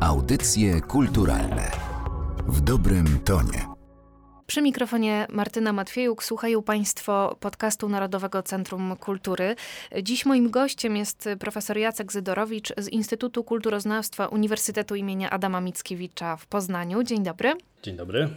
[0.00, 1.70] Audycje kulturalne
[2.46, 3.66] w dobrym tonie.
[4.46, 9.56] Przy mikrofonie Martyna Matwiejuk słuchają Państwo podcastu Narodowego Centrum Kultury.
[10.02, 16.46] Dziś moim gościem jest profesor Jacek Zydorowicz z Instytutu Kulturoznawstwa Uniwersytetu imienia Adama Mickiewicza w
[16.46, 17.02] Poznaniu.
[17.02, 17.52] Dzień dobry.
[17.82, 18.28] Dzień dobry.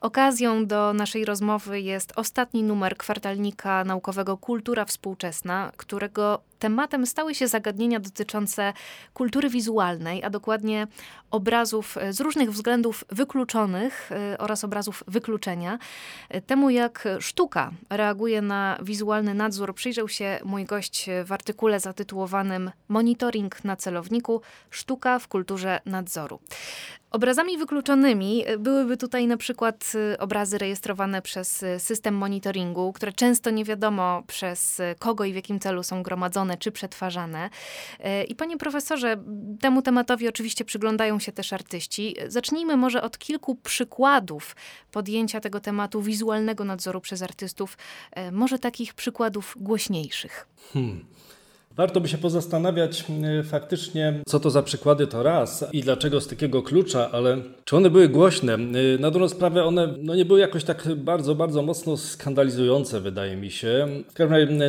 [0.00, 7.48] Okazją do naszej rozmowy jest ostatni numer kwartalnika naukowego Kultura Współczesna, którego tematem stały się
[7.48, 8.72] zagadnienia dotyczące
[9.14, 10.86] kultury wizualnej, a dokładnie
[11.30, 15.78] obrazów e, z różnych względów wykluczonych e, oraz obrazów wykluczenia.
[16.28, 22.70] E, temu, jak sztuka reaguje na wizualny nadzór, przyjrzał się mój gość w artykule zatytułowanym
[22.88, 26.40] Monitoring na celowniku Sztuka w kulturze nadzoru.
[27.10, 34.22] Obrazami wykluczonymi byłyby tutaj na przykład obrazy rejestrowane przez system monitoringu, które często nie wiadomo
[34.26, 37.50] przez kogo i w jakim celu są gromadzone czy przetwarzane.
[38.00, 39.16] E, I panie profesorze,
[39.60, 42.16] temu tematowi oczywiście przyglądają się też artyści.
[42.28, 44.56] Zacznijmy może od kilku przykładów
[44.90, 47.76] podjęcia tego tematu wizualnego nadzoru przez artystów,
[48.12, 50.48] e, może takich przykładów głośniejszych.
[50.72, 51.04] Hmm.
[51.78, 53.04] Warto by się pozastanawiać
[53.40, 57.76] y, faktycznie, co to za przykłady to raz i dlaczego z takiego klucza, ale czy
[57.76, 58.54] one były głośne?
[58.54, 63.36] Y, na dobrą sprawę one no, nie były jakoś tak bardzo, bardzo mocno skandalizujące, wydaje
[63.36, 63.88] mi się.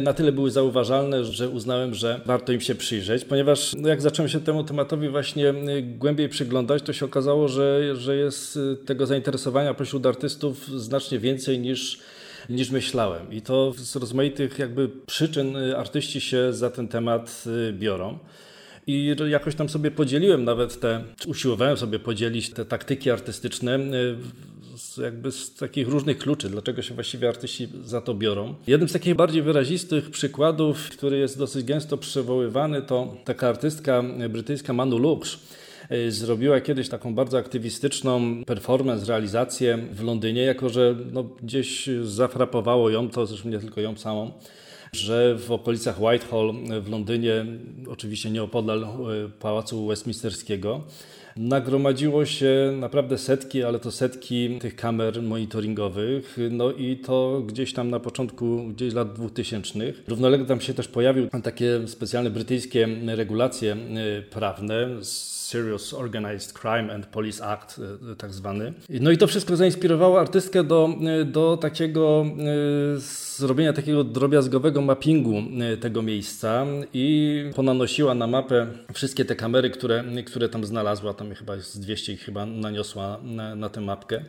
[0.01, 4.29] Na tyle były zauważalne, że uznałem, że warto im się przyjrzeć, ponieważ no, jak zacząłem
[4.29, 10.05] się temu tematowi właśnie głębiej przyglądać, to się okazało, że, że jest tego zainteresowania pośród
[10.05, 11.99] artystów znacznie więcej niż
[12.49, 13.33] niż myślałem.
[13.33, 18.19] I to z rozmaitych jakby przyczyn y, artyści się za ten temat y, biorą.
[18.87, 24.15] I jakoś tam sobie podzieliłem nawet te, usiłowałem sobie podzielić te taktyki artystyczne y,
[24.77, 28.55] z, jakby z takich różnych kluczy, dlaczego się właściwie artyści za to biorą.
[28.67, 34.73] Jednym z takich bardziej wyrazistych przykładów, który jest dosyć gęsto przywoływany, to taka artystka brytyjska
[34.73, 35.39] Manu Lux
[36.09, 43.09] zrobiła kiedyś taką bardzo aktywistyczną performance, realizację w Londynie, jako że no, gdzieś zafrapowało ją
[43.09, 44.31] to, zresztą nie tylko ją samą,
[44.91, 47.45] że w okolicach Whitehall w Londynie,
[47.87, 48.87] oczywiście nieopodal y,
[49.39, 50.83] Pałacu Westminsterskiego,
[51.37, 57.89] nagromadziło się naprawdę setki, ale to setki tych kamer monitoringowych, no i to gdzieś tam
[57.89, 59.79] na początku gdzieś lat 2000.
[60.07, 63.77] Równolegle tam się też pojawiły takie specjalne brytyjskie regulacje
[64.19, 64.87] y, prawne
[65.49, 67.79] Serious Organized Crime and Police Act,
[68.11, 68.73] e, tak zwany.
[68.89, 70.89] No i to wszystko zainspirowało artystkę do,
[71.21, 72.25] e, do takiego
[72.95, 72.99] e,
[73.37, 75.33] zrobienia takiego drobiazgowego mappingu
[75.81, 81.57] tego miejsca i ponanosiła na mapę wszystkie te kamery, które, które tam znalazła, tam chyba
[81.59, 84.25] z 200 ich chyba naniosła na, na tę mapkę.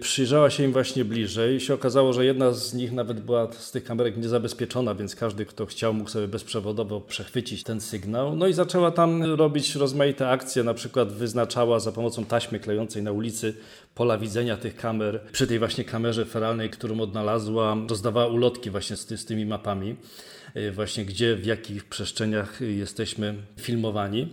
[0.00, 3.70] Przyjrzała się im właśnie bliżej i się okazało, że jedna z nich nawet była z
[3.70, 8.36] tych kamerek niezabezpieczona, więc każdy, kto chciał, mógł sobie bezprzewodowo przechwycić ten sygnał.
[8.36, 13.12] No i zaczęła tam robić rozmaite akcje, na przykład wyznaczała za pomocą taśmy klejącej na
[13.12, 13.54] ulicy
[13.94, 15.20] pola widzenia tych kamer.
[15.32, 19.96] Przy tej właśnie kamerze feralnej, którą odnalazła, rozdawała ulotki właśnie z, ty, z tymi mapami,
[20.56, 24.28] y, właśnie gdzie, w jakich przestrzeniach jesteśmy filmowani.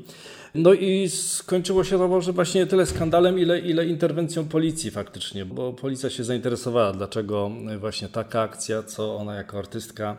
[0.56, 5.46] No i skończyło się to może właśnie nie tyle skandalem, ile, ile interwencją policji faktycznie,
[5.46, 10.18] bo policja się zainteresowała, dlaczego właśnie taka akcja, co ona jako artystka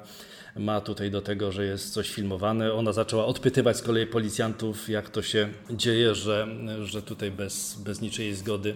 [0.57, 2.73] ma tutaj do tego, że jest coś filmowane.
[2.73, 6.49] Ona zaczęła odpytywać z kolei policjantów, jak to się dzieje, że,
[6.85, 8.75] że tutaj bez, bez niczyjej zgody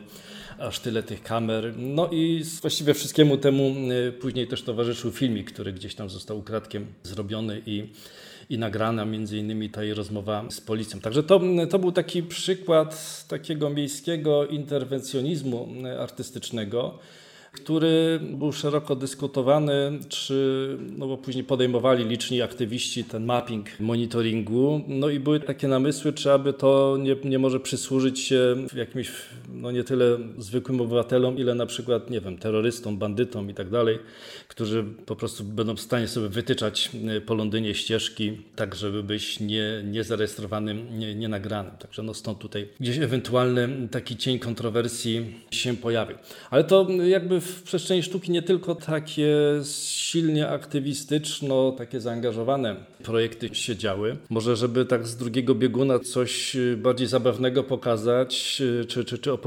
[0.59, 1.75] aż tyle tych kamer.
[1.77, 3.75] No i właściwie wszystkiemu temu
[4.09, 7.89] y, później też towarzyszył filmik, który gdzieś tam został ukradkiem zrobiony i
[8.51, 11.01] i nagrana między innymi ta jej rozmowa z policją.
[11.01, 11.41] Także to,
[11.71, 15.69] to był taki przykład takiego miejskiego interwencjonizmu
[16.01, 16.99] artystycznego
[17.57, 25.09] który był szeroko dyskutowany, czy, no bo później podejmowali liczni aktywiści ten mapping monitoringu, no
[25.09, 29.13] i były takie namysły, czy aby to nie, nie może przysłużyć się jakimś,
[29.57, 33.99] no nie tyle zwykłym obywatelom, ile na przykład, nie wiem, terrorystom, bandytom i tak dalej,
[34.49, 39.41] którzy po prostu będą w stanie sobie wytyczać e, po Londynie ścieżki, tak żeby być
[39.41, 41.73] nie, niezarejestrowanym, nie, nie nagranym.
[41.79, 46.17] Także no stąd tutaj gdzieś ewentualny taki cień kontrowersji się pojawił.
[46.51, 49.35] Ale to jakby w przestrzeni sztuki nie tylko takie
[49.87, 54.17] silnie aktywistyczno, takie zaangażowane projekty się działy.
[54.31, 58.57] Może, żeby tak z drugiego bieguna coś bardziej zabawnego pokazać
[58.89, 59.46] czy, czy, czy opowiedzieć,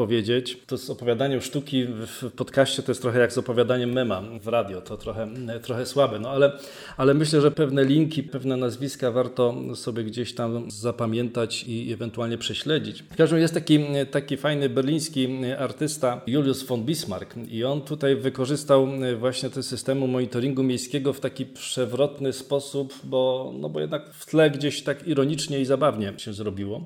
[0.67, 4.81] to z opowiadaniem sztuki w podcaście to jest trochę jak z opowiadaniem mema w radio.
[4.81, 5.27] To trochę,
[5.61, 6.51] trochę słabe, no ale,
[6.97, 13.03] ale myślę, że pewne linki, pewne nazwiska warto sobie gdzieś tam zapamiętać i ewentualnie prześledzić.
[13.03, 13.79] W każdym razie jest taki,
[14.11, 15.27] taki fajny berliński
[15.59, 18.87] artysta Julius von Bismarck i on tutaj wykorzystał
[19.19, 24.51] właśnie te systemu monitoringu miejskiego w taki przewrotny sposób, bo, no bo jednak w tle
[24.51, 26.83] gdzieś tak ironicznie i zabawnie się zrobiło.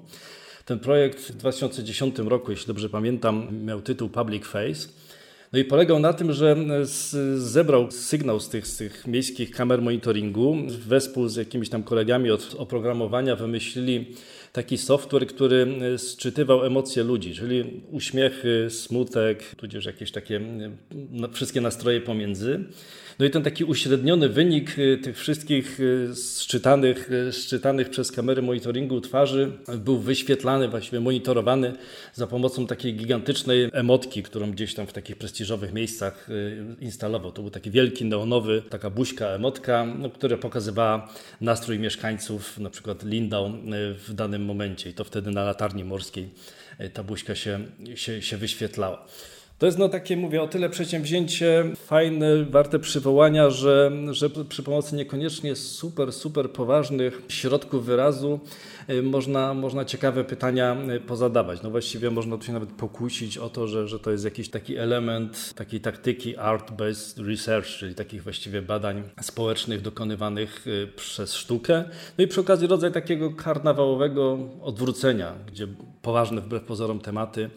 [0.65, 4.87] Ten projekt w 2010 roku, jeśli dobrze pamiętam, miał tytuł Public Face.
[5.53, 6.55] No i polegał na tym, że
[7.35, 10.57] zebrał sygnał z tych, z tych miejskich kamer monitoringu.
[10.67, 14.05] Wespół z jakimiś tam kolegami od oprogramowania wymyślili
[14.53, 15.67] taki software, który
[15.97, 20.41] sczytywał emocje ludzi, czyli uśmiechy, smutek, tudzież jakieś takie
[21.33, 22.63] wszystkie nastroje pomiędzy.
[23.19, 28.41] No i ten taki uśredniony wynik y, tych wszystkich y, szczytanych, y, szczytanych przez kamery
[28.41, 31.73] monitoringu twarzy był wyświetlany, właściwie monitorowany
[32.13, 36.27] za pomocą takiej gigantycznej emotki, którą gdzieś tam w takich prestiżowych miejscach
[36.79, 37.31] instalował.
[37.31, 41.09] To był taki wielki, neonowy, taka buźka emotka, no, która pokazywała
[41.41, 43.51] nastrój mieszkańców, na przykład Lindau
[44.07, 46.29] w danym momencie i to wtedy na latarni morskiej
[46.93, 47.59] ta buźka się,
[47.95, 49.07] się, się wyświetlała.
[49.63, 54.95] To jest no takie, mówię, o tyle przedsięwzięcie fajne, warte przywołania, że, że przy pomocy
[54.95, 58.39] niekoniecznie super, super poważnych środków wyrazu
[58.89, 61.61] y, można, można ciekawe pytania y, pozadawać.
[61.61, 64.77] No właściwie można tu się nawet pokusić o to, że, że to jest jakiś taki
[64.77, 71.83] element takiej taktyki art-based research, czyli takich właściwie badań społecznych dokonywanych y, przez sztukę.
[72.17, 75.67] No i przy okazji rodzaj takiego karnawałowego odwrócenia, gdzie
[76.03, 77.49] poważne wbrew pozorom tematy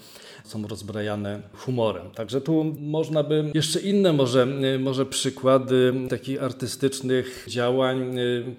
[0.45, 2.11] są rozbrajane humorem.
[2.11, 4.47] Także tu można by jeszcze inne może,
[4.79, 8.17] może przykłady takich artystycznych działań.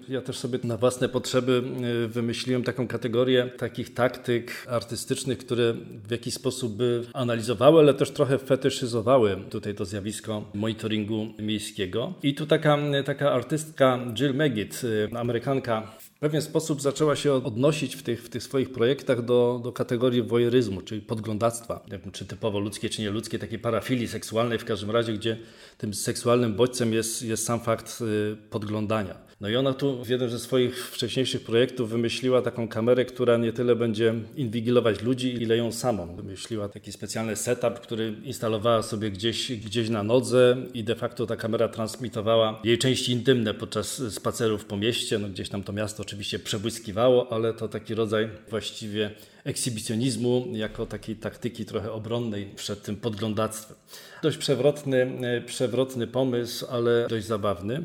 [0.08, 1.62] Ja też sobie na własne potrzeby
[2.08, 5.74] wymyśliłem taką kategorię takich taktyk artystycznych, które
[6.08, 12.14] w jakiś sposób by analizowały, ale też trochę fetyszyzowały tutaj to zjawisko monitoringu miejskiego.
[12.22, 14.82] I tu taka, taka artystka Jill Meggitt,
[15.14, 19.72] Amerykanka, w pewien sposób zaczęła się odnosić w tych, w tych swoich projektach do, do
[19.72, 21.84] kategorii wojeryzmu, czyli podglądactwa.
[22.12, 25.38] Czy typowo ludzkie, czy nie ludzkie, takiej parafilii seksualnej w każdym razie, gdzie
[25.78, 29.27] tym seksualnym bodźcem jest, jest sam fakt y, podglądania.
[29.40, 33.52] No i ona tu w jednym ze swoich wcześniejszych projektów wymyśliła taką kamerę, która nie
[33.52, 36.16] tyle będzie inwigilować ludzi, ile ją samą.
[36.16, 41.36] Wymyśliła taki specjalny setup, który instalowała sobie gdzieś, gdzieś na nodze i de facto ta
[41.36, 45.18] kamera transmitowała jej części intymne podczas spacerów po mieście.
[45.18, 49.10] No gdzieś tam to miasto oczywiście przebłyskiwało, ale to taki rodzaj właściwie
[49.44, 53.76] ekshibicjonizmu jako takiej taktyki trochę obronnej przed tym podglądactwem.
[54.22, 57.82] Dość przewrotny, przewrotny pomysł, ale dość zabawny.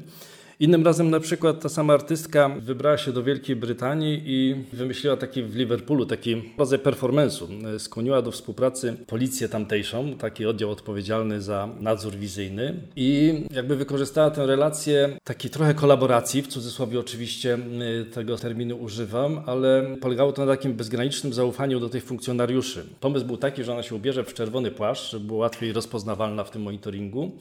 [0.63, 5.43] Innym razem na przykład ta sama artystka wybrała się do Wielkiej Brytanii i wymyśliła taki
[5.43, 7.47] w Liverpoolu taki rodzaj performance'u.
[7.79, 14.45] Skłoniła do współpracy policję tamtejszą, taki oddział odpowiedzialny za nadzór wizyjny i jakby wykorzystała tę
[14.45, 17.57] relację takiej trochę kolaboracji, w cudzysłowie oczywiście
[18.01, 22.85] y, tego terminu używam, ale polegało to na takim bezgranicznym zaufaniu do tych funkcjonariuszy.
[22.99, 26.51] Pomysł był taki, że ona się ubierze w czerwony płaszcz, żeby było łatwiej rozpoznawalna w
[26.51, 27.31] tym monitoringu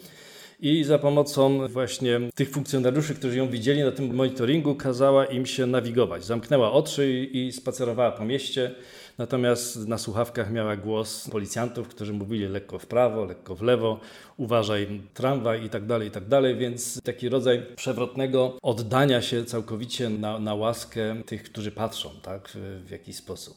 [0.62, 5.66] i za pomocą właśnie tych funkcjonariuszy, którzy ją widzieli na tym monitoringu, kazała im się
[5.66, 6.24] nawigować.
[6.24, 8.74] Zamknęła oczy i spacerowała po mieście,
[9.18, 14.00] natomiast na słuchawkach miała głos policjantów, którzy mówili lekko w prawo, lekko w lewo,
[14.36, 20.10] uważaj tramwaj i tak dalej, i tak dalej, więc taki rodzaj przewrotnego oddania się całkowicie
[20.10, 23.56] na, na łaskę tych, którzy patrzą, tak, w, w jakiś sposób.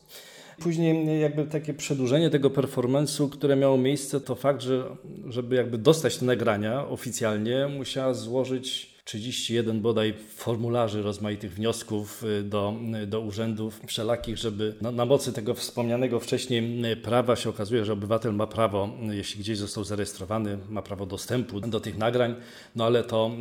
[0.59, 4.95] Później jakby takie przedłużenie tego performance'u, które miało miejsce, to fakt, że
[5.29, 12.73] żeby jakby dostać te nagrania oficjalnie, musiała złożyć 31 bodaj formularzy rozmaitych wniosków y, do,
[13.03, 17.93] y, do urzędów wszelakich, żeby na, mocy tego wspomnianego wcześniej y, prawa się okazuje, że
[17.93, 22.35] obywatel ma prawo, jeśli gdzieś został zarejestrowany, ma prawo dostępu do tych nagrań,
[22.75, 23.31] no ale to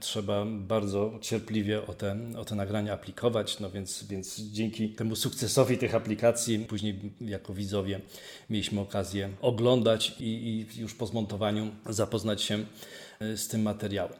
[0.00, 5.78] trzeba bardzo cierpliwie o te, o te nagrania aplikować, no więc, więc dzięki temu sukcesowi
[5.78, 8.00] tych aplikacji później jako widzowie
[8.50, 12.64] mieliśmy okazję oglądać i, i już po zmontowaniu zapoznać się
[13.20, 14.12] z tym materiałem.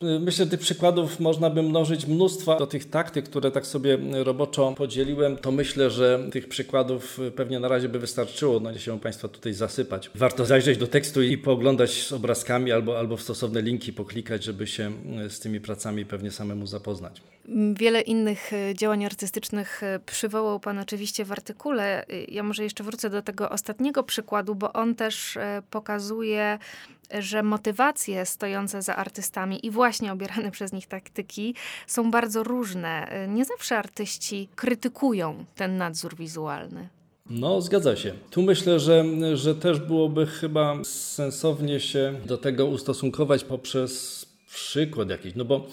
[0.00, 2.58] Myślę, że tych przykładów można by mnożyć mnóstwo.
[2.58, 7.68] Do tych taktyk, które tak sobie roboczo podzieliłem, to myślę, że tych przykładów pewnie na
[7.68, 8.60] razie by wystarczyło.
[8.60, 10.10] No nie się Państwa tutaj zasypać.
[10.14, 14.66] Warto zajrzeć do tekstu i pooglądać z obrazkami albo, albo w stosowne linki poklikać, żeby
[14.66, 14.92] się
[15.28, 17.22] z tymi pracami pewnie samemu zapoznać.
[17.74, 22.06] Wiele innych e, działań artystycznych e, przywołał Pan oczywiście w artykule.
[22.28, 26.58] Ja może jeszcze wrócę do tego ostatniego przykładu, bo on też e, pokazuje
[27.18, 31.54] że motywacje stojące za artystami i właśnie obierane przez nich taktyki
[31.86, 33.08] są bardzo różne.
[33.28, 36.88] Nie zawsze artyści krytykują ten nadzór wizualny.
[37.30, 38.12] No, zgadza się.
[38.30, 45.34] Tu myślę, że, że też byłoby chyba sensownie się do tego ustosunkować poprzez przykład jakiś,
[45.34, 45.66] no bo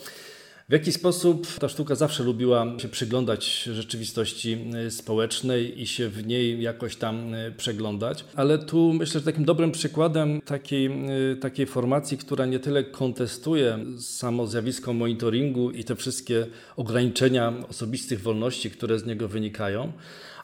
[0.68, 6.26] w jaki sposób ta sztuka zawsze lubiła się przyglądać rzeczywistości y, społecznej i się w
[6.26, 10.90] niej jakoś tam y, przeglądać, ale tu myślę, że takim dobrym przykładem takiej,
[11.32, 18.22] y, takiej formacji, która nie tyle kontestuje samo zjawisko monitoringu i te wszystkie ograniczenia osobistych
[18.22, 19.92] wolności, które z niego wynikają,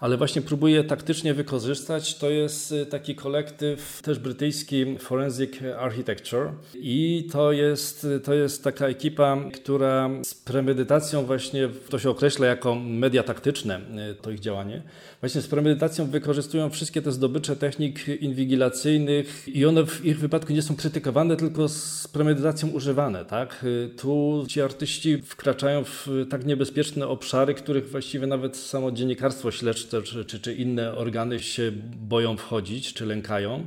[0.00, 2.18] ale właśnie próbuję taktycznie wykorzystać.
[2.18, 8.86] To jest y, taki kolektyw też brytyjski Forensic Architecture i to jest, to jest taka
[8.86, 14.82] ekipa, która z premedytacją właśnie, to się określa jako media taktyczne, y, to ich działanie,
[15.20, 20.62] właśnie z premedytacją wykorzystują wszystkie te zdobycze technik inwigilacyjnych i one w ich wypadku nie
[20.62, 23.24] są krytykowane, tylko z premedytacją używane.
[23.24, 23.64] Tak?
[23.64, 29.87] Y, tu ci artyści wkraczają w tak niebezpieczne obszary, których właściwie nawet samo dziennikarstwo śledcze
[29.88, 33.66] czy, czy, czy inne organy się boją wchodzić, czy lękają.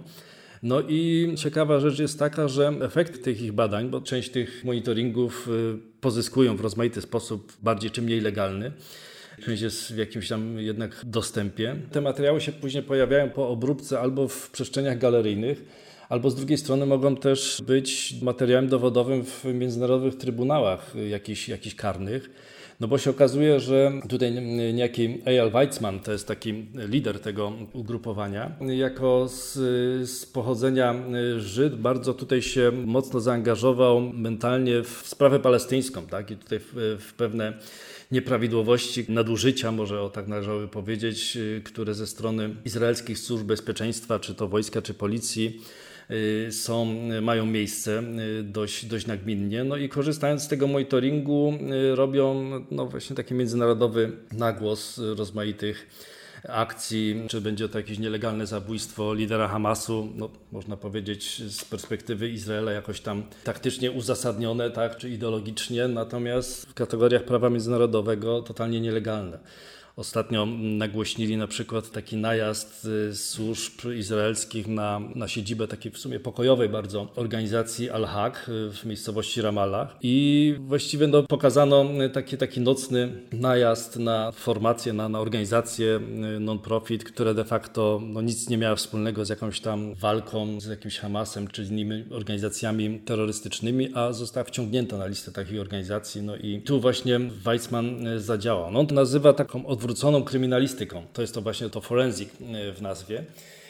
[0.63, 5.47] No i ciekawa rzecz jest taka, że efekt tych ich badań, bo część tych monitoringów
[5.47, 8.71] y, pozyskują w rozmaity sposób, bardziej czy mniej legalny,
[9.45, 11.75] część jest w jakimś tam jednak dostępie.
[11.91, 15.65] Te materiały się później pojawiają po obróbce albo w przestrzeniach galeryjnych,
[16.09, 22.29] albo z drugiej strony mogą też być materiałem dowodowym w międzynarodowych trybunałach jakichś, jakichś karnych.
[22.81, 24.31] No bo się okazuje, że tutaj
[24.73, 29.53] niejaki Eyal Weizmann, to jest taki lider tego ugrupowania, jako z,
[30.09, 30.95] z pochodzenia
[31.37, 36.31] Żyd, bardzo tutaj się mocno zaangażował mentalnie w sprawę palestyńską, tak?
[36.31, 37.53] I tutaj w, w pewne
[38.11, 44.47] nieprawidłowości, nadużycia, może o tak należałoby powiedzieć, które ze strony izraelskich służb bezpieczeństwa, czy to
[44.47, 45.80] wojska, czy policji, Y,
[46.51, 46.85] są,
[47.21, 48.03] mają miejsce
[48.39, 49.63] y, dość, dość nagminnie.
[49.63, 51.53] No i korzystając z tego monitoringu
[51.91, 55.87] y, robią no właśnie taki międzynarodowy nagłos rozmaitych
[56.49, 62.71] akcji, czy będzie to jakieś nielegalne zabójstwo lidera Hamasu, no, można powiedzieć z perspektywy Izraela
[62.71, 69.39] jakoś tam taktycznie uzasadnione, tak, czy ideologicznie, natomiast w kategoriach prawa międzynarodowego totalnie nielegalne.
[69.95, 76.19] Ostatnio nagłośnili na przykład taki najazd y, służb izraelskich na, na siedzibę takiej w sumie
[76.19, 83.21] pokojowej bardzo organizacji Al-Haq y, w miejscowości Ramallah i właściwie no, pokazano taki, taki nocny
[83.31, 85.99] najazd na formację, na, na organizację
[86.35, 90.65] y, non-profit, które de facto no, nic nie miała wspólnego z jakąś tam walką z
[90.65, 96.21] jakimś Hamasem czy innymi organizacjami terrorystycznymi, a została wciągnięta na listę takich organizacji.
[96.21, 98.71] No i tu właśnie Weizmann zadziałał.
[98.71, 101.03] No, on nazywa taką odwróconą odwróconą kryminalistyką.
[101.13, 103.23] To jest to właśnie to forensic e, w nazwie.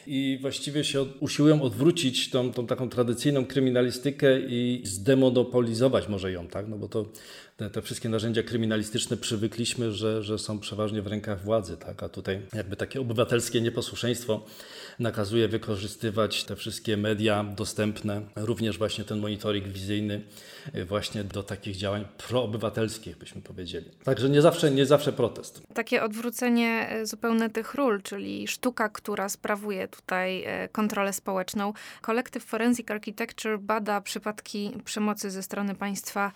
[0.07, 6.67] I właściwie się usiłują odwrócić tą, tą taką tradycyjną kryminalistykę i zdemonopolizować może ją, tak?
[6.67, 7.05] No bo to
[7.61, 12.03] te, te, wszystkie narzędzia kryminalistyczne przywykliśmy, że, że są przeważnie w rękach władzy, tak?
[12.03, 14.45] A tutaj jakby takie obywatelskie nieposłuszeństwo
[14.99, 20.21] nakazuje wykorzystywać te wszystkie media dostępne, również właśnie ten monitoring wizyjny
[20.75, 23.85] y, właśnie do takich działań proobywatelskich, byśmy powiedzieli.
[24.03, 25.61] Także nie zawsze, nie zawsze protest.
[25.73, 31.73] Takie odwrócenie y, zupełne tych ról, czyli sztuka, która sprawuje tutaj y, kontrolę społeczną.
[32.01, 36.31] Kolektyw Forensic Architecture bada przypadki przemocy ze strony państwa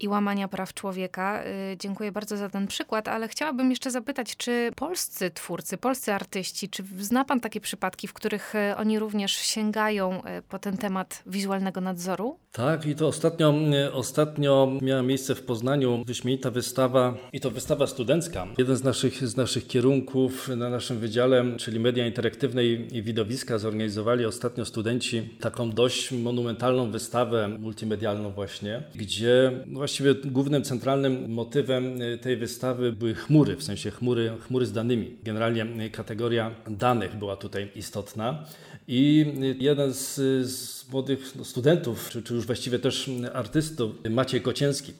[0.00, 1.42] i łamania praw człowieka.
[1.78, 6.84] Dziękuję bardzo za ten przykład, ale chciałabym jeszcze zapytać, czy polscy twórcy, polscy artyści, czy
[6.98, 11.80] zna pan takie przypadki, w których e, oni również sięgają e, po ten temat wizualnego
[11.80, 12.38] nadzoru?
[12.52, 13.54] Tak, i to ostatnio,
[13.92, 18.46] ostatnio miała miejsce w Poznaniu wyśmienita wystawa, i to wystawa studencka.
[18.58, 24.24] Jeden z naszych, z naszych kierunków na naszym wydziale, czyli media interaktywne i widowiska, zorganizowali
[24.24, 30.14] ostatnio studenci taką dość monumentalną wystawę multimedialną właśnie, gdzie właściwie
[30.48, 35.16] głównym, centralnym motywem tej wystawy były chmury, w sensie chmury, chmury z danymi.
[35.22, 38.44] Generalnie kategoria danych była tutaj istotna.
[38.90, 39.26] I
[39.60, 40.14] jeden z,
[40.50, 44.92] z młodych studentów, czy, czy, już właściwie też artystów, Maciej Kocięski,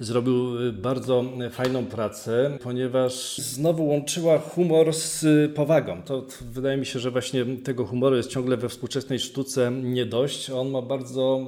[0.00, 5.24] zrobił bardzo fajną pracę, ponieważ znowu łączyła humor z
[5.54, 6.02] powagą.
[6.02, 10.06] To, to wydaje mi się, że właśnie tego humoru jest ciągle we współczesnej sztuce nie
[10.06, 10.50] dość.
[10.50, 11.46] On ma bardzo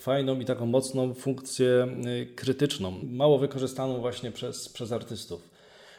[0.00, 1.88] fajną i taką mocną funkcję
[2.34, 5.47] krytyczną, mało wykorzystaną właśnie przez, przez artystów.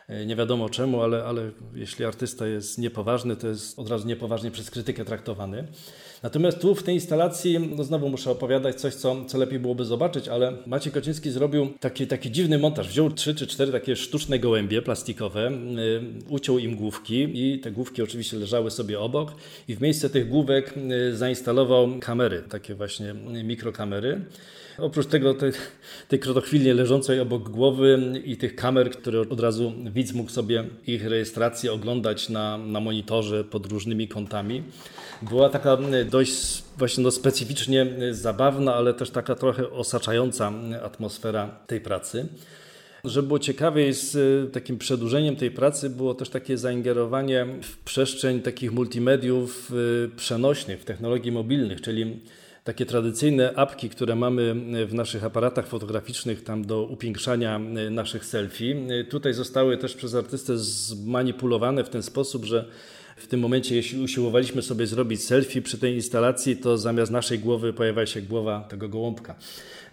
[0.09, 4.51] E, nie wiadomo czemu, ale, ale jeśli artysta jest niepoważny, to jest od razu niepoważnie
[4.51, 5.67] przez krytykę traktowany.
[6.23, 10.27] Natomiast tu w tej instalacji, no znowu muszę opowiadać coś, co, co lepiej byłoby zobaczyć,
[10.27, 12.87] ale Maciej Kociński zrobił taki, taki dziwny montaż.
[12.87, 18.01] Wziął trzy czy cztery takie sztuczne gołębie plastikowe, yy, uciął im główki i te główki
[18.01, 19.35] oczywiście leżały sobie obok
[19.67, 24.21] i w miejsce tych główek yy, zainstalował kamery, takie właśnie mikrokamery.
[24.81, 25.51] Oprócz tego tej,
[26.07, 31.07] tej krotochwilnie leżącej obok głowy i tych kamer, które od razu widz mógł sobie ich
[31.07, 34.63] rejestrację oglądać na, na monitorze pod różnymi kątami.
[35.21, 35.77] Była taka
[36.09, 40.51] dość właśnie no, specyficznie zabawna, ale też taka trochę osaczająca
[40.83, 42.27] atmosfera tej pracy.
[43.03, 44.13] Żeby było ciekawiej, z
[44.53, 49.71] takim przedłużeniem tej pracy było też takie zaingerowanie w przestrzeń takich multimediów
[50.05, 52.19] y, przenośnych, w technologii mobilnych, czyli
[52.63, 57.59] takie tradycyjne apki, które mamy w naszych aparatach fotograficznych tam do upiększania
[57.91, 58.75] naszych selfie,
[59.09, 62.65] tutaj zostały też przez artystę zmanipulowane w ten sposób, że
[63.19, 67.73] w tym momencie, jeśli usiłowaliśmy sobie zrobić selfie przy tej instalacji, to zamiast naszej głowy
[67.73, 69.35] pojawia się głowa tego gołąbka.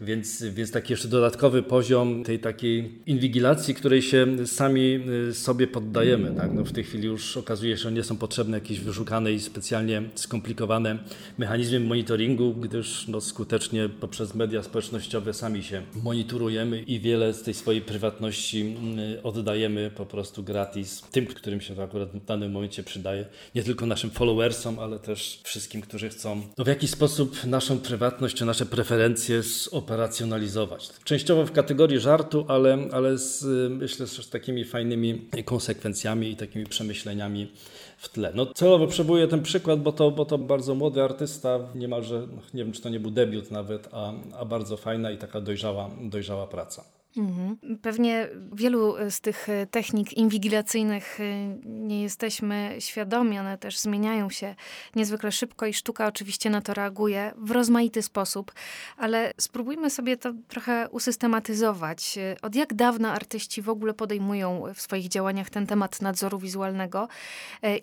[0.00, 6.35] Więc, więc taki jeszcze dodatkowy poziom tej takiej inwigilacji, której się sami y, sobie poddajemy.
[6.37, 6.52] Tak?
[6.54, 10.02] No w tej chwili już okazuje się, że nie są potrzebne jakieś wyszukane i specjalnie
[10.14, 10.99] skomplikowane
[11.38, 17.54] mechanizmy monitoringu, gdyż no, skutecznie poprzez media społecznościowe sami się monitorujemy i wiele z tej
[17.54, 18.76] swojej prywatności
[19.18, 23.15] y, oddajemy po prostu gratis tym, którym się to akurat w danym momencie przydaje.
[23.54, 28.37] Nie tylko naszym followersom, ale też wszystkim, którzy chcą no, w jakiś sposób naszą prywatność
[28.37, 29.42] czy nasze preferencje
[29.73, 30.90] operacjonalizować.
[31.04, 37.52] Częściowo w kategorii żartu, ale, ale z, myślę, z takimi fajnymi konsekwencjami i takimi przemyśleniami
[37.99, 38.32] w tle.
[38.35, 42.73] No celowo przywołuję ten przykład, bo to, bo to bardzo młody artysta, niemalże, nie wiem
[42.73, 46.85] czy to nie był debiut nawet, a, a bardzo fajna i taka dojrzała, dojrzała praca.
[47.16, 47.78] Mhm.
[47.82, 51.25] Pewnie wielu z tych e, technik inwigilacyjnych e,
[51.64, 54.54] nie jesteśmy świadomi, one też zmieniają się
[54.96, 58.52] niezwykle szybko i sztuka oczywiście na to reaguje w rozmaity sposób,
[58.96, 62.18] ale spróbujmy sobie to trochę usystematyzować.
[62.18, 67.08] E, od jak dawna artyści w ogóle podejmują w swoich działaniach ten temat nadzoru wizualnego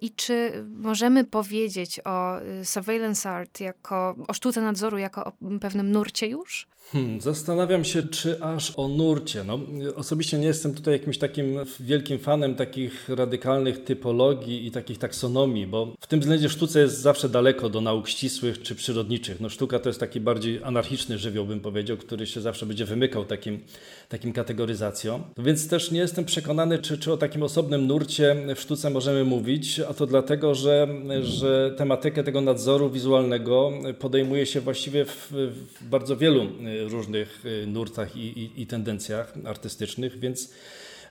[0.02, 6.28] i czy możemy powiedzieć o surveillance art jako, o sztuce nadzoru jako o pewnym nurcie
[6.28, 6.68] już?
[6.92, 9.23] Hmm, zastanawiam się, czy aż o nurcie.
[9.46, 9.60] No,
[9.96, 15.94] osobiście nie jestem tutaj jakimś takim wielkim fanem takich radykalnych typologii i takich taksonomii, bo
[16.00, 19.40] w tym względzie sztuce jest zawsze daleko do nauk ścisłych czy przyrodniczych.
[19.40, 23.26] No, sztuka to jest taki bardziej anarchiczny żywioł, bym powiedział, który się zawsze będzie wymykał
[23.26, 23.60] takim,
[24.10, 25.24] takim kategoryzacjom.
[25.38, 29.80] Więc też nie jestem przekonany, czy, czy o takim osobnym nurcie w sztuce możemy mówić,
[29.80, 30.88] a to dlatego, że,
[31.22, 36.48] że tematykę tego nadzoru wizualnego podejmuje się właściwie w, w bardzo wielu
[36.90, 39.13] różnych y, nurtach i, i, i tendencjach
[39.46, 40.50] artystycznych, więc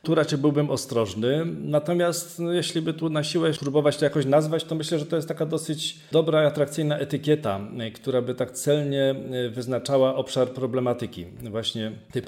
[0.03, 1.47] tu raczej byłbym ostrożny.
[1.61, 5.17] Natomiast no, jeśli by tu na siłę próbować to jakoś nazwać, to myślę, że to
[5.17, 7.61] jest taka dosyć dobra atrakcyjna etykieta,
[7.95, 9.15] która by tak celnie
[9.47, 11.27] y, wyznaczała obszar problematyki.
[11.51, 12.23] Właśnie tej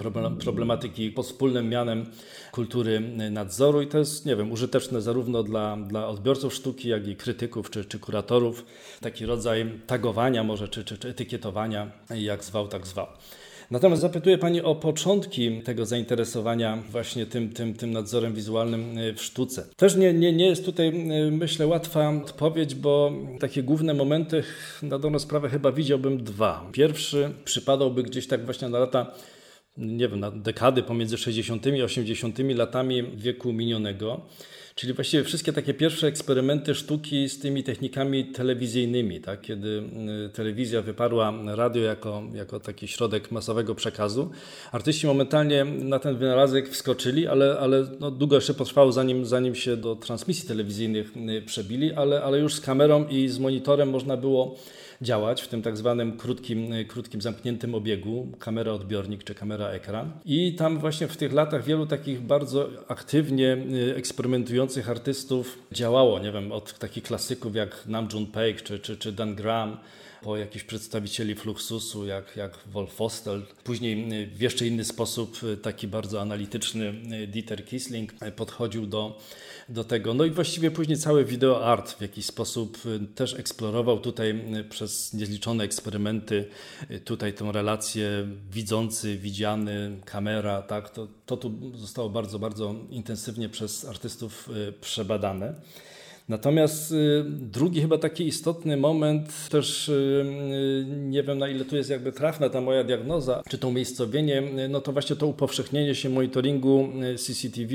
[0.45, 2.07] problematyki pod wspólnym mianem
[2.53, 7.17] kultury nadzoru i to jest, nie wiem, użyteczne zarówno dla, dla odbiorców sztuki, jak i
[7.17, 8.65] krytyków czy, czy kuratorów.
[9.01, 13.07] Taki rodzaj tagowania może, czy, czy, czy etykietowania, jak zwał, tak zwał.
[13.75, 19.23] Natomiast zapytuję Pani o początki tego zainteresowania właśnie tym, tym, tym nadzorem wizualnym e, w
[19.23, 19.67] sztuce.
[19.77, 24.43] Też nie, nie, nie jest tutaj, e, myślę, łatwa odpowiedź, bo takie główne momenty
[24.83, 26.69] na dobrą sprawę chyba widziałbym dwa.
[26.73, 29.15] Pierwszy przypadałby gdzieś tak właśnie na lata
[29.77, 31.67] nie wiem, na dekady pomiędzy 60.
[31.67, 32.39] i 80.
[32.39, 34.21] latami wieku minionego.
[34.75, 39.41] Czyli właściwie wszystkie takie pierwsze eksperymenty sztuki z tymi technikami telewizyjnymi, tak?
[39.41, 39.83] kiedy
[40.27, 44.31] y, telewizja wyparła radio jako, jako taki środek masowego przekazu.
[44.73, 49.77] Artyści momentalnie na ten wynalazek wskoczyli, ale, ale no długo jeszcze potrwało zanim, zanim się
[49.77, 54.57] do transmisji telewizyjnych y, przebili, ale, ale już z kamerą i z monitorem można było
[55.03, 60.13] działać w tym tak zwanym krótkim, krótkim zamkniętym obiegu, kamera odbiornik czy kamera ekran.
[60.25, 66.33] I tam właśnie w tych latach wielu takich bardzo aktywnie y, eksperymentujących artystów działało, nie
[66.33, 69.77] wiem, od takich klasyków jak Namjoon Paik czy, czy, czy Dan Graham,
[70.25, 73.43] po jakichś przedstawicieli Fluxusu, jak, jak Wolf Fostel.
[73.65, 76.93] Później y, w jeszcze inny sposób y, taki bardzo analityczny
[77.27, 79.19] Dieter Kisling podchodził do
[79.69, 80.15] do tego.
[80.15, 84.65] No i właściwie później cały video art w jakiś sposób y, też eksplorował tutaj y,
[84.65, 86.49] przez niezliczone eksperymenty
[86.91, 93.49] y, tutaj tą relację widzący, widziany, kamera, tak, to, to tu zostało bardzo, bardzo intensywnie
[93.49, 94.49] przez artystów
[94.81, 95.55] przebadane.
[96.29, 96.95] Natomiast
[97.31, 99.91] drugi chyba taki istotny moment, też
[100.87, 104.81] nie wiem na ile tu jest jakby trafna ta moja diagnoza, czy to umiejscowienie, no
[104.81, 107.75] to właśnie to upowszechnienie się monitoringu CCTV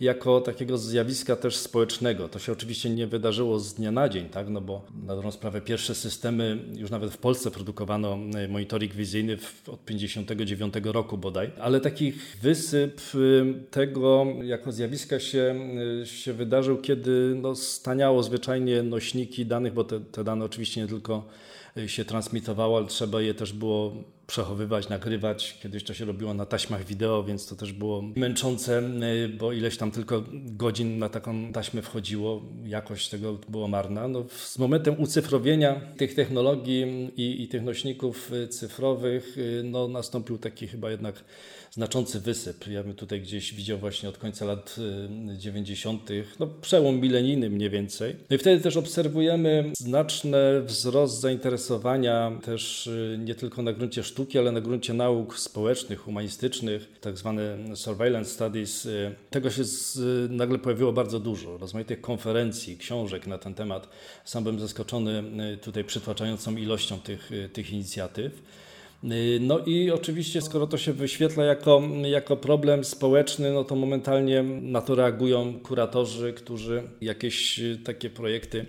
[0.00, 2.28] jako takiego zjawiska też społecznego.
[2.28, 4.48] To się oczywiście nie wydarzyło z dnia na dzień, tak?
[4.48, 9.38] no bo na dobrą sprawę pierwsze systemy, już nawet w Polsce produkowano e, monitoring wizyjny
[9.66, 15.70] od 59 roku bodaj, ale taki wysyp y, tego jako zjawiska się,
[16.02, 20.88] y, się wydarzył, kiedy no, staniało zwyczajnie nośniki danych, bo te, te dane oczywiście nie
[20.88, 21.28] tylko
[21.86, 23.92] się transmitowało, ale trzeba je też było
[24.28, 25.58] przechowywać, nagrywać.
[25.62, 28.82] Kiedyś to się robiło na taśmach wideo, więc to też było męczące,
[29.24, 34.08] y, bo ileś tam tylko godzin na taką taśmę wchodziło, jakość tego była marna.
[34.08, 40.38] No, z momentem ucyfrowienia tych technologii i, i tych nośników y, cyfrowych y, no, nastąpił
[40.38, 41.24] taki chyba jednak
[41.70, 42.66] znaczący wysyp.
[42.66, 44.76] Ja bym tutaj gdzieś widział właśnie od końca lat
[45.38, 48.16] 90., no przełom milenijny mniej więcej.
[48.30, 54.52] No i wtedy też obserwujemy znaczny wzrost zainteresowania też nie tylko na gruncie sztuki, ale
[54.52, 58.86] na gruncie nauk społecznych, humanistycznych, tak zwane surveillance studies.
[58.86, 59.98] Y, tego się z,
[60.30, 63.88] nagle pojawiło bardzo dużo, rozmaitych konferencji, książek na ten temat.
[64.24, 65.22] Sam byłem zaskoczony
[65.62, 68.42] tutaj przytłaczającą ilością tych, tych inicjatyw.
[69.40, 74.80] No i oczywiście, skoro to się wyświetla jako, jako problem społeczny, no to momentalnie na
[74.80, 78.66] to reagują kuratorzy, którzy jakieś takie projekty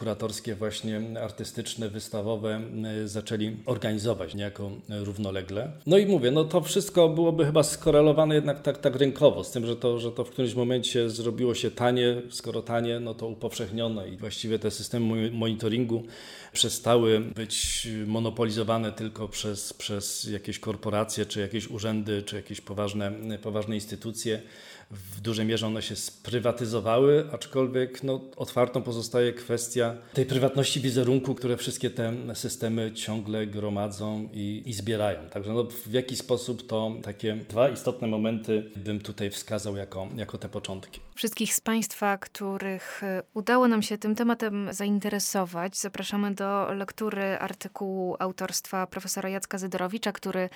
[0.00, 5.72] kuratorskie, właśnie artystyczne, wystawowe e, zaczęli organizować niejako równolegle.
[5.86, 9.66] No i mówię, no to wszystko byłoby chyba skorelowane jednak tak, tak rynkowo, z tym,
[9.66, 14.06] że to, że to w którymś momencie zrobiło się tanie, skoro tanie, no to upowszechniono
[14.06, 16.02] i właściwie te systemy monitoringu
[16.52, 23.74] przestały być monopolizowane tylko przez, przez jakieś korporacje, czy jakieś urzędy, czy jakieś poważne, poważne
[23.74, 24.42] instytucje
[24.90, 31.56] w dużej mierze one się sprywatyzowały, aczkolwiek no, otwartą pozostaje kwestia tej prywatności wizerunku, które
[31.56, 35.28] wszystkie te systemy ciągle gromadzą i, i zbierają.
[35.28, 40.38] Także no, w jaki sposób to takie dwa istotne momenty bym tutaj wskazał jako, jako
[40.38, 41.00] te początki.
[41.14, 48.16] Wszystkich z Państwa, których e, udało nam się tym tematem zainteresować, zapraszamy do lektury artykułu
[48.18, 50.48] autorstwa profesora Jacka Zydorowicza, który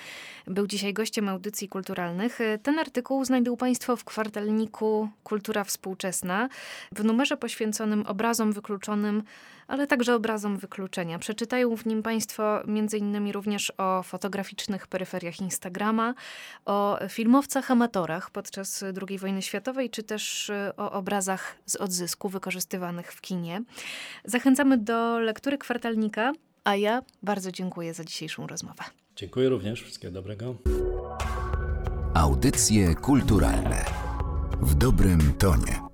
[0.47, 2.41] był dzisiaj gościem audycji kulturalnych.
[2.41, 6.49] E, ten artykuł znajdą Państwo w kwartale kwartalniku Kultura Współczesna
[6.91, 9.23] w numerze poświęconym obrazom wykluczonym,
[9.67, 11.19] ale także obrazom wykluczenia.
[11.19, 13.31] Przeczytają w nim Państwo m.in.
[13.31, 16.13] również o fotograficznych peryferiach Instagrama,
[16.65, 23.21] o filmowcach amatorach podczas II wojny światowej, czy też o obrazach z odzysku wykorzystywanych w
[23.21, 23.61] kinie.
[24.25, 26.33] Zachęcamy do lektury kwartalnika,
[26.63, 28.83] a ja bardzo dziękuję za dzisiejszą rozmowę.
[29.15, 29.81] Dziękuję również.
[29.83, 30.55] Wszystkiego dobrego.
[32.15, 34.04] Audycje kulturalne
[34.65, 35.84] w dobrym tonie.